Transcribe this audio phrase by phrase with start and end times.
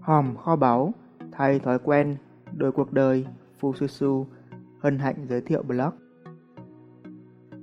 [0.00, 0.94] Hòm kho báu,
[1.32, 2.16] thay thói quen,
[2.52, 3.26] đổi cuộc đời,
[3.60, 4.24] Fususu,
[4.78, 5.90] hân hạnh giới thiệu blog.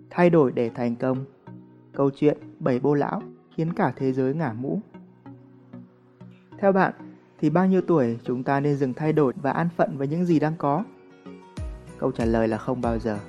[0.10, 1.26] Thay đổi để thành công
[1.98, 3.22] Câu chuyện bảy bô lão
[3.56, 4.80] khiến cả thế giới ngả mũ.
[6.60, 6.94] Theo bạn,
[7.40, 10.26] thì bao nhiêu tuổi chúng ta nên dừng thay đổi và an phận với những
[10.26, 10.84] gì đang có?
[11.98, 13.20] Câu trả lời là không bao giờ.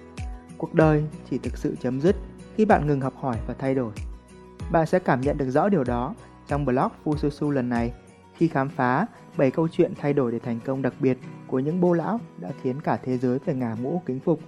[0.59, 2.17] Cuộc đời chỉ thực sự chấm dứt
[2.55, 3.93] khi bạn ngừng học hỏi và thay đổi.
[4.73, 6.15] Bạn sẽ cảm nhận được rõ điều đó
[6.47, 7.93] trong blog Fususu lần này
[8.39, 11.81] khi khám phá 7 câu chuyện thay đổi để thành công đặc biệt của những
[11.81, 14.41] bô lão đã khiến cả thế giới phải ngả mũ kính phục.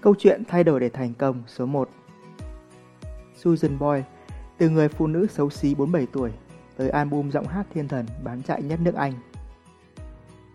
[0.00, 1.88] Câu chuyện thay đổi để thành công số 1
[3.36, 4.04] Susan Boyle,
[4.58, 6.30] từ người phụ nữ xấu xí 47 tuổi
[6.76, 9.12] tới album giọng hát thiên thần bán chạy nhất nước Anh.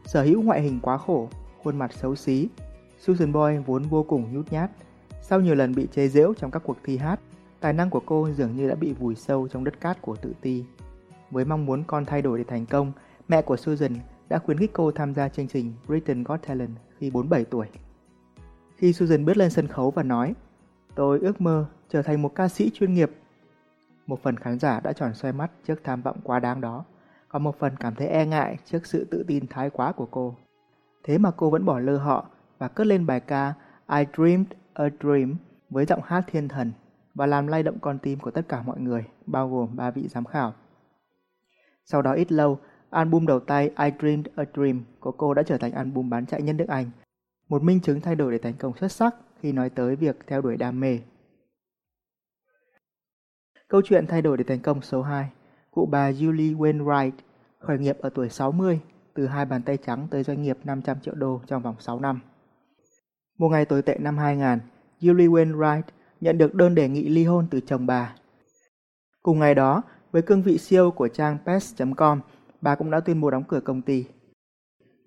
[0.06, 1.30] Sở hữu ngoại hình quá khổ,
[1.64, 2.50] khuôn mặt xấu xí,
[3.00, 4.72] Susan Boyle vốn vô cùng nhút nhát.
[5.22, 7.20] Sau nhiều lần bị chế giễu trong các cuộc thi hát,
[7.60, 10.34] tài năng của cô dường như đã bị vùi sâu trong đất cát của tự
[10.42, 10.64] ti.
[11.34, 12.92] Với mong muốn con thay đổi để thành công,
[13.28, 13.94] mẹ của Susan
[14.30, 17.68] đã khuyến khích cô tham gia chương trình Britain Got Talent khi 47 tuổi.
[18.76, 20.34] Khi Susan bước lên sân khấu và nói,
[20.96, 23.12] tôi ước mơ trở thành một ca sĩ chuyên nghiệp.
[24.08, 26.86] Một phần khán giả đã tròn xoay mắt trước tham vọng quá đáng đó,
[27.28, 30.36] còn một phần cảm thấy e ngại trước sự tự tin thái quá của cô.
[31.04, 32.26] Thế mà cô vẫn bỏ lơ họ
[32.58, 33.54] và cất lên bài ca
[33.90, 35.36] I Dreamed a Dream
[35.70, 36.72] với giọng hát thiên thần
[37.16, 40.08] và làm lay động con tim của tất cả mọi người, bao gồm ba vị
[40.08, 40.54] giám khảo.
[41.86, 45.58] Sau đó ít lâu, album đầu tay I Dreamed a Dream của cô đã trở
[45.58, 46.92] thành album bán chạy nhất nước Anh,
[47.50, 50.42] một minh chứng thay đổi để thành công xuất sắc khi nói tới việc theo
[50.42, 51.00] đuổi đam mê.
[53.68, 55.30] Câu chuyện thay đổi để thành công số 2
[55.72, 57.12] Cụ bà Julie Wainwright
[57.60, 58.80] khởi nghiệp ở tuổi 60
[59.14, 62.20] từ hai bàn tay trắng tới doanh nghiệp 500 triệu đô trong vòng 6 năm.
[63.38, 64.60] Một ngày tồi tệ năm 2000,
[65.00, 65.82] Julie Wainwright
[66.22, 68.16] nhận được đơn đề nghị ly hôn từ chồng bà.
[69.24, 69.82] Cùng ngày đó,
[70.14, 72.20] với cương vị CEO của trang Pest.com,
[72.62, 74.06] bà cũng đã tuyên bố đóng cửa công ty.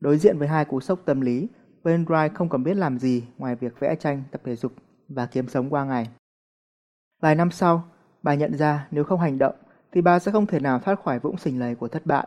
[0.01, 1.49] Đối diện với hai cú sốc tâm lý,
[1.83, 4.72] Wainwright không còn biết làm gì ngoài việc vẽ tranh, tập thể dục
[5.09, 6.09] và kiếm sống qua ngày.
[7.22, 7.84] Vài năm sau,
[8.22, 9.55] bà nhận ra nếu không hành động
[9.93, 12.27] thì bà sẽ không thể nào thoát khỏi vũng sình lầy của thất bại.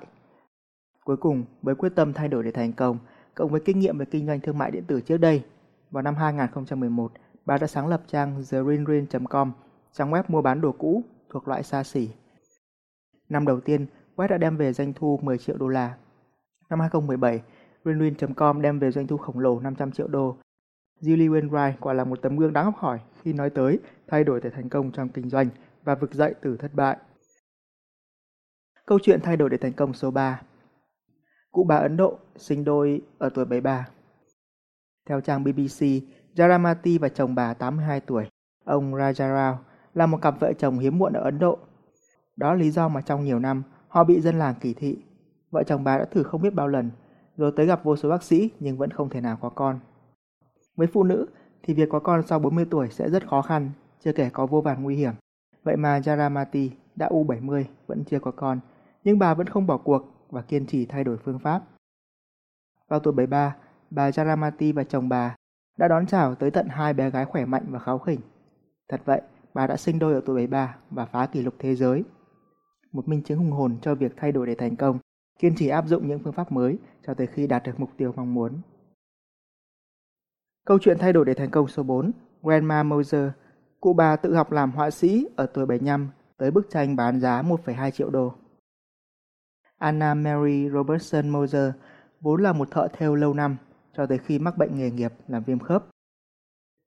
[1.06, 2.98] Cuối cùng, với quyết tâm thay đổi để thành công,
[3.36, 5.44] cộng với kinh nghiệm về kinh doanh thương mại điện tử trước đây,
[5.92, 7.12] vào năm 2011,
[7.46, 9.52] bà đã sáng lập trang therinrin.com,
[9.94, 12.10] trang web mua bán đồ cũ thuộc loại xa xỉ.
[13.30, 13.86] Năm đầu tiên,
[14.16, 15.98] web đã đem về doanh thu 10 triệu đô la.
[16.70, 17.42] Năm 2017,
[17.84, 20.38] Winwin.com đem về doanh thu khổng lồ 500 triệu đô.
[21.02, 24.42] Julie Wainwright quả là một tấm gương đáng học hỏi khi nói tới thay đổi
[24.42, 25.48] để thành công trong kinh doanh
[25.84, 26.98] và vực dậy từ thất bại.
[28.86, 30.42] Câu chuyện thay đổi để thành công số 3
[31.52, 33.88] Cụ bà Ấn Độ sinh đôi ở tuổi 73
[35.10, 35.86] Theo trang BBC,
[36.36, 38.30] Jaramati và chồng bà 82 tuổi,
[38.66, 39.56] ông Rajarao,
[39.94, 41.60] là một cặp vợ chồng hiếm muộn ở Ấn Độ.
[42.40, 44.98] Đó là lý do mà trong nhiều năm họ bị dân làng kỳ thị.
[45.52, 46.92] Vợ chồng bà đã thử không biết bao lần,
[47.38, 49.80] rồi tới gặp vô số bác sĩ nhưng vẫn không thể nào có con.
[50.76, 51.28] Với phụ nữ
[51.64, 54.62] thì việc có con sau 40 tuổi sẽ rất khó khăn, chưa kể có vô
[54.62, 55.14] vàn nguy hiểm.
[55.64, 58.60] Vậy mà Jaramati đã U70 vẫn chưa có con,
[59.04, 61.64] nhưng bà vẫn không bỏ cuộc và kiên trì thay đổi phương pháp.
[62.88, 63.56] Vào tuổi 73,
[63.90, 65.36] bà Jaramati và chồng bà
[65.78, 68.20] đã đón chào tới tận hai bé gái khỏe mạnh và kháu khỉnh.
[68.90, 69.22] Thật vậy,
[69.54, 72.04] bà đã sinh đôi ở tuổi 73 và phá kỷ lục thế giới.
[72.92, 75.00] Một minh chứng hùng hồn cho việc thay đổi để thành công,
[75.40, 76.78] kiên trì áp dụng những phương pháp mới
[77.08, 78.62] cho tới khi đạt được mục tiêu mong muốn.
[80.66, 82.12] Câu chuyện thay đổi để thành công số 4,
[82.42, 83.30] Grandma Moser,
[83.80, 87.42] cụ bà tự học làm họa sĩ ở tuổi 75 tới bức tranh bán giá
[87.42, 88.34] 1,2 triệu đô.
[89.78, 91.72] Anna Mary Robertson Moser
[92.22, 93.58] vốn là một thợ thêu lâu năm
[93.98, 95.86] cho tới khi mắc bệnh nghề nghiệp làm viêm khớp.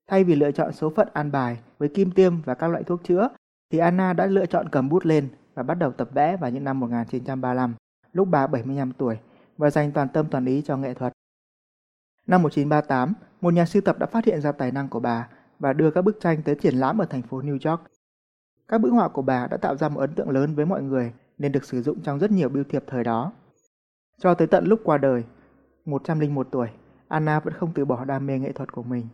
[0.09, 3.05] Thay vì lựa chọn số phận an bài với kim tiêm và các loại thuốc
[3.05, 3.29] chữa,
[3.71, 6.65] thì Anna đã lựa chọn cầm bút lên và bắt đầu tập vẽ vào những
[6.65, 7.75] năm 1935,
[8.13, 9.19] lúc bà 75 tuổi,
[9.59, 11.13] và dành toàn tâm toàn ý cho nghệ thuật.
[12.27, 15.73] Năm 1938, một nhà sưu tập đã phát hiện ra tài năng của bà và
[15.73, 17.83] đưa các bức tranh tới triển lãm ở thành phố New York.
[18.69, 21.13] Các bức họa của bà đã tạo ra một ấn tượng lớn với mọi người
[21.39, 23.33] nên được sử dụng trong rất nhiều bưu thiệp thời đó.
[24.19, 25.25] Cho tới tận lúc qua đời,
[25.85, 26.69] 101 tuổi,
[27.09, 29.09] Anna vẫn không từ bỏ đam mê nghệ thuật của mình.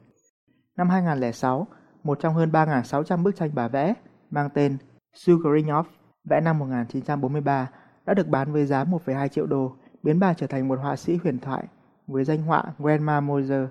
[0.76, 1.66] Năm 2006,
[2.02, 3.94] một trong hơn 3.600 bức tranh bà vẽ,
[4.30, 4.76] mang tên
[5.14, 5.84] Sugaring Off,
[6.28, 7.70] vẽ năm 1943,
[8.06, 11.16] đã được bán với giá 1,2 triệu đô, biến bà trở thành một họa sĩ
[11.16, 11.64] huyền thoại
[12.06, 13.68] với danh họa Grandma Moser.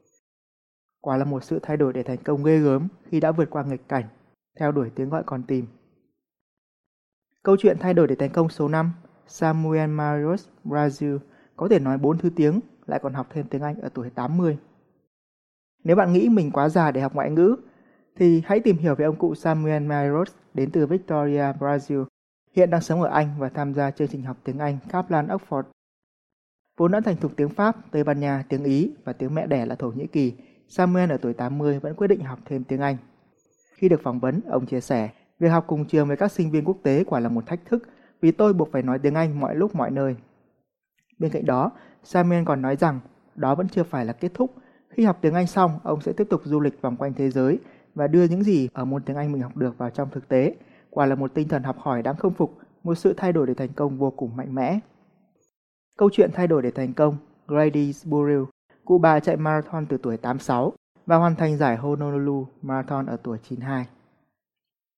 [1.01, 3.63] Quả là một sự thay đổi để thành công ghê gớm khi đã vượt qua
[3.63, 4.05] nghịch cảnh,
[4.59, 5.65] theo đuổi tiếng gọi còn tìm.
[7.43, 8.91] Câu chuyện thay đổi để thành công số 5,
[9.27, 11.19] Samuel Marius Brazil
[11.55, 14.57] có thể nói 4 thứ tiếng, lại còn học thêm tiếng Anh ở tuổi 80.
[15.83, 17.55] Nếu bạn nghĩ mình quá già để học ngoại ngữ,
[18.15, 22.05] thì hãy tìm hiểu về ông cụ Samuel Marius đến từ Victoria, Brazil,
[22.57, 25.63] hiện đang sống ở Anh và tham gia chương trình học tiếng Anh Kaplan Oxford.
[26.77, 29.65] Vốn đã thành thục tiếng Pháp, Tây Ban Nha, tiếng Ý và tiếng mẹ đẻ
[29.65, 30.33] là Thổ Nhĩ Kỳ,
[30.67, 32.97] Samuel ở tuổi 80 vẫn quyết định học thêm tiếng Anh.
[33.75, 35.09] Khi được phỏng vấn, ông chia sẻ,
[35.39, 37.89] việc học cùng trường với các sinh viên quốc tế quả là một thách thức
[38.21, 40.15] vì tôi buộc phải nói tiếng Anh mọi lúc mọi nơi.
[41.19, 41.71] Bên cạnh đó,
[42.03, 42.99] Samuel còn nói rằng
[43.35, 44.55] đó vẫn chưa phải là kết thúc.
[44.89, 47.59] Khi học tiếng Anh xong, ông sẽ tiếp tục du lịch vòng quanh thế giới
[47.95, 50.55] và đưa những gì ở môn tiếng Anh mình học được vào trong thực tế.
[50.97, 53.53] Quả là một tinh thần học hỏi đáng khâm phục, một sự thay đổi để
[53.53, 54.79] thành công vô cùng mạnh mẽ.
[55.97, 57.17] Câu chuyện thay đổi để thành công,
[57.47, 58.43] Grady Burrell,
[58.85, 60.73] cụ bà chạy marathon từ tuổi 86
[61.05, 63.85] và hoàn thành giải Honolulu Marathon ở tuổi 92.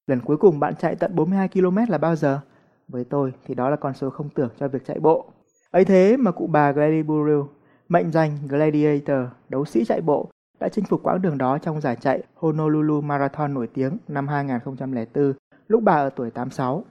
[0.07, 2.39] Lần cuối cùng bạn chạy tận 42 km là bao giờ?
[2.87, 5.25] Với tôi thì đó là con số không tưởng cho việc chạy bộ.
[5.71, 7.41] ấy thế mà cụ bà Grady Burrell,
[7.89, 10.29] mệnh danh Gladiator, đấu sĩ chạy bộ,
[10.59, 15.33] đã chinh phục quãng đường đó trong giải chạy Honolulu Marathon nổi tiếng năm 2004
[15.69, 16.83] lúc bà ở tuổi 86.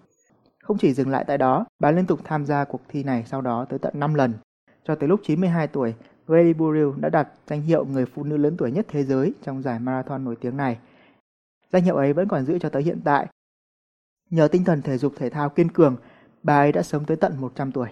[0.63, 3.41] Không chỉ dừng lại tại đó, bà liên tục tham gia cuộc thi này sau
[3.41, 4.35] đó tới tận 5 lần.
[4.85, 5.95] Cho tới lúc 92 tuổi,
[6.27, 9.63] Grady Burrell đã đạt danh hiệu người phụ nữ lớn tuổi nhất thế giới trong
[9.63, 10.79] giải marathon nổi tiếng này.
[11.73, 13.27] Danh hiệu ấy vẫn còn giữ cho tới hiện tại.
[14.31, 15.97] Nhờ tinh thần thể dục thể thao kiên cường,
[16.43, 17.89] bà ấy đã sống tới tận 100 tuổi.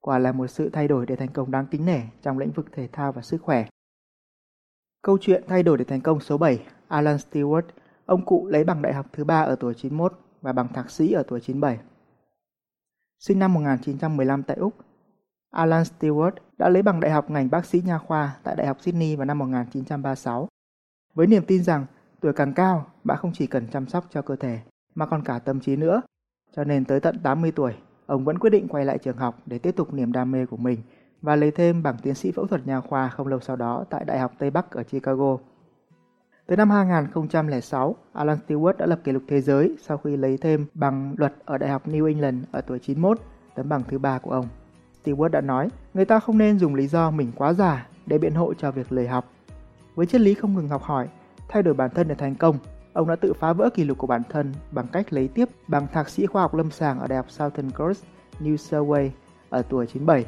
[0.00, 2.66] Quả là một sự thay đổi để thành công đáng kính nể trong lĩnh vực
[2.72, 3.66] thể thao và sức khỏe.
[5.02, 7.62] Câu chuyện thay đổi để thành công số 7, Alan Stewart,
[8.08, 10.12] ông cụ lấy bằng đại học thứ ba ở tuổi 91
[10.42, 11.78] và bằng thạc sĩ ở tuổi 97.
[13.18, 14.74] Sinh năm 1915 tại Úc,
[15.50, 18.80] Alan Stewart đã lấy bằng đại học ngành bác sĩ nha khoa tại Đại học
[18.80, 20.48] Sydney vào năm 1936.
[21.14, 21.86] Với niềm tin rằng
[22.20, 24.58] tuổi càng cao, bạn không chỉ cần chăm sóc cho cơ thể
[24.94, 26.02] mà còn cả tâm trí nữa.
[26.56, 27.74] Cho nên tới tận 80 tuổi,
[28.06, 30.56] ông vẫn quyết định quay lại trường học để tiếp tục niềm đam mê của
[30.56, 30.78] mình
[31.22, 34.04] và lấy thêm bằng tiến sĩ phẫu thuật nha khoa không lâu sau đó tại
[34.04, 35.36] Đại học Tây Bắc ở Chicago.
[36.48, 40.66] Tới năm 2006, Alan Stewart đã lập kỷ lục thế giới sau khi lấy thêm
[40.74, 43.18] bằng luật ở Đại học New England ở tuổi 91,
[43.54, 44.48] tấm bằng thứ ba của ông.
[45.04, 48.34] Stewart đã nói, người ta không nên dùng lý do mình quá già để biện
[48.34, 49.24] hộ cho việc lười học.
[49.94, 51.08] Với triết lý không ngừng học hỏi,
[51.48, 52.58] thay đổi bản thân để thành công,
[52.92, 55.86] ông đã tự phá vỡ kỷ lục của bản thân bằng cách lấy tiếp bằng
[55.92, 58.04] thạc sĩ khoa học lâm sàng ở Đại học Southern Cross,
[58.40, 59.10] New South Wales
[59.50, 60.24] ở tuổi 97.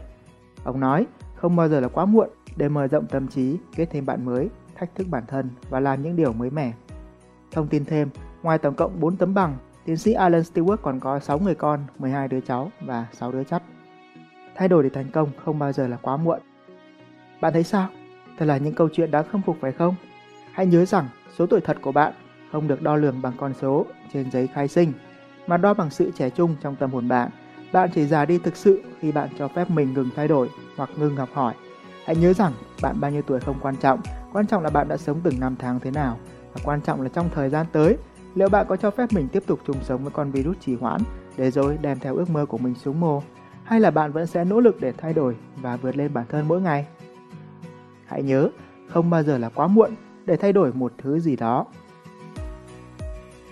[0.64, 4.06] Ông nói, không bao giờ là quá muộn để mở rộng tâm trí, kết thêm
[4.06, 6.72] bạn mới, thách thức bản thân và làm những điều mới mẻ.
[7.50, 8.08] Thông tin thêm,
[8.43, 11.84] ngoài tổng cộng 4 tấm bằng, tiến sĩ Alan Stewart còn có 6 người con,
[11.99, 13.62] 12 đứa cháu và 6 đứa chắt.
[14.55, 16.40] Thay đổi để thành công không bao giờ là quá muộn.
[17.40, 17.88] Bạn thấy sao?
[18.38, 19.94] Thật là những câu chuyện đáng khâm phục phải không?
[20.52, 21.08] Hãy nhớ rằng
[21.38, 22.12] số tuổi thật của bạn
[22.52, 24.93] không được đo lường bằng con số trên giấy khai sinh,
[25.46, 27.31] mà đo bằng sự trẻ trung trong tâm hồn bạn.
[27.73, 30.90] Bạn chỉ già đi thực sự khi bạn cho phép mình ngừng thay đổi hoặc
[30.96, 31.55] ngừng học hỏi.
[32.05, 32.52] Hãy nhớ rằng
[32.82, 34.00] bạn bao nhiêu tuổi không quan trọng,
[34.32, 36.19] quan trọng là bạn đã sống từng năm tháng thế nào.
[36.55, 37.97] Và quan trọng là trong thời gian tới,
[38.35, 41.00] liệu bạn có cho phép mình tiếp tục chung sống với con virus trì hoãn
[41.37, 43.23] để rồi đem theo ước mơ của mình xuống mồ
[43.64, 46.49] hay là bạn vẫn sẽ nỗ lực để thay đổi và vượt lên bản thân
[46.49, 46.87] mỗi ngày?
[48.06, 48.49] Hãy nhớ,
[48.88, 49.91] không bao giờ là quá muộn
[50.25, 51.67] để thay đổi một thứ gì đó.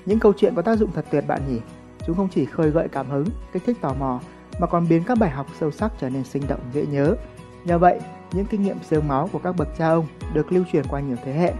[0.06, 1.60] Những câu chuyện có tác dụng thật tuyệt bạn nhỉ?
[2.06, 4.20] Chúng không chỉ khơi gợi cảm hứng, kích thích tò mò,
[4.60, 7.16] mà còn biến các bài học sâu sắc trở nên sinh động dễ nhớ.
[7.64, 8.00] Nhờ vậy,
[8.32, 11.16] những kinh nghiệm sương máu của các bậc cha ông được lưu truyền qua nhiều
[11.24, 11.52] thế hệ.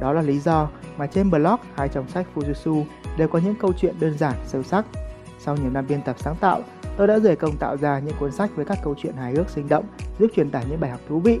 [0.00, 2.84] Đó là lý do mà trên blog hai trong sách Fujitsu
[3.18, 4.86] đều có những câu chuyện đơn giản, sâu sắc.
[5.38, 6.62] Sau nhiều năm biên tập sáng tạo,
[6.96, 9.50] Tôi đã dày công tạo ra những cuốn sách với các câu chuyện hài hước
[9.50, 9.84] sinh động,
[10.18, 11.40] giúp truyền tải những bài học thú vị.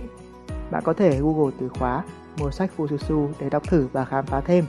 [0.70, 2.04] Bạn có thể Google từ khóa
[2.38, 4.64] mua sách Fujitsu để đọc thử và khám phá thêm.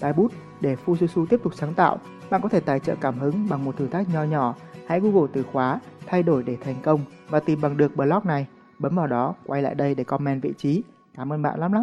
[0.00, 1.98] Tái bút để Fujitsu tiếp tục sáng tạo,
[2.30, 4.54] bạn có thể tài trợ cảm hứng bằng một thử thách nho nhỏ.
[4.86, 8.46] Hãy Google từ khóa thay đổi để thành công và tìm bằng được blog này.
[8.82, 10.82] Bấm vào đó, quay lại đây để comment vị trí.
[11.14, 11.82] Cảm ơn bạn lắm lắm.